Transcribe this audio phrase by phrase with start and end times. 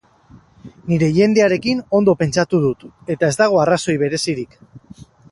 [0.91, 4.57] Nire jendearekin ondo pentsatu dut eta ez dago arrazoi berezirik.